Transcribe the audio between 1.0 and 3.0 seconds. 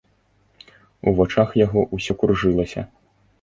У вачах яго ўсё кружылася.